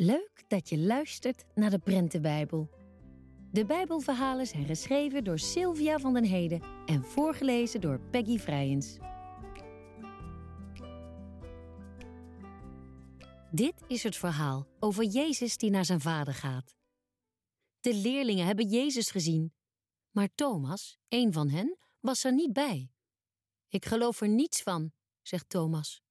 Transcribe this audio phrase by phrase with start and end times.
[0.00, 2.70] Leuk dat je luistert naar de Prentenbijbel.
[3.52, 8.98] De Bijbelverhalen zijn geschreven door Sylvia van den Heden en voorgelezen door Peggy Vrijens.
[13.50, 16.76] Dit is het verhaal over Jezus die naar zijn vader gaat.
[17.80, 19.54] De leerlingen hebben Jezus gezien,
[20.10, 22.90] maar Thomas, een van hen, was er niet bij.
[23.68, 24.92] Ik geloof er niets van,
[25.22, 26.02] zegt Thomas.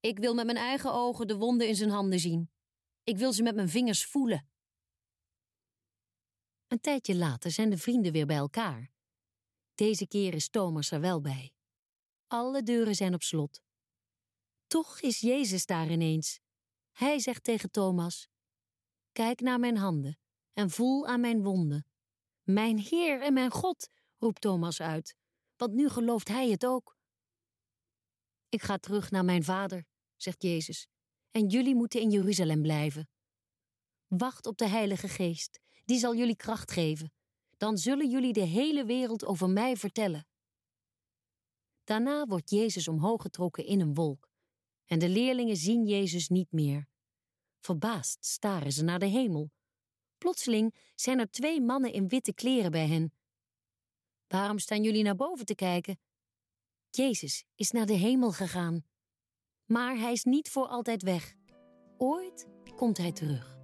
[0.00, 2.51] Ik wil met mijn eigen ogen de wonden in zijn handen zien.
[3.04, 4.48] Ik wil ze met mijn vingers voelen.
[6.66, 8.90] Een tijdje later zijn de vrienden weer bij elkaar.
[9.74, 11.52] Deze keer is Thomas er wel bij.
[12.26, 13.62] Alle deuren zijn op slot.
[14.66, 16.40] Toch is Jezus daar ineens.
[16.92, 18.28] Hij zegt tegen Thomas:
[19.12, 20.18] Kijk naar mijn handen
[20.52, 21.86] en voel aan mijn wonden.
[22.42, 23.88] Mijn Heer en mijn God,
[24.18, 25.16] roept Thomas uit,
[25.56, 26.96] want nu gelooft hij het ook.
[28.48, 29.84] Ik ga terug naar mijn vader,
[30.16, 30.86] zegt Jezus,
[31.32, 33.08] en jullie moeten in Jeruzalem blijven.
[34.06, 37.12] Wacht op de Heilige Geest, die zal jullie kracht geven.
[37.56, 40.26] Dan zullen jullie de hele wereld over mij vertellen.
[41.84, 44.28] Daarna wordt Jezus omhoog getrokken in een wolk,
[44.84, 46.88] en de leerlingen zien Jezus niet meer.
[47.60, 49.50] Verbaasd staren ze naar de hemel.
[50.18, 53.12] Plotseling zijn er twee mannen in witte kleren bij hen.
[54.26, 56.00] Waarom staan jullie naar boven te kijken?
[56.90, 58.84] Jezus is naar de hemel gegaan.
[59.72, 61.34] Maar hij is niet voor altijd weg.
[61.98, 63.56] Ooit komt hij terug.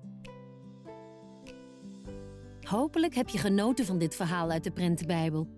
[2.60, 5.48] Hopelijk heb je genoten van dit verhaal uit de Prentenbijbel.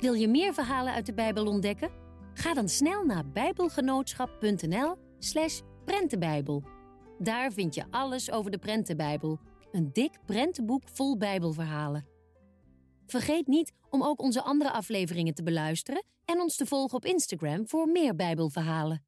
[0.00, 1.90] Wil je meer verhalen uit de Bijbel ontdekken?
[2.34, 6.62] Ga dan snel naar bijbelgenootschap.nl/slash prentenbijbel.
[7.18, 9.38] Daar vind je alles over de Prentenbijbel,
[9.72, 12.06] een dik prentenboek vol Bijbelverhalen.
[13.06, 17.68] Vergeet niet om ook onze andere afleveringen te beluisteren en ons te volgen op Instagram
[17.68, 19.04] voor meer Bijbelverhalen.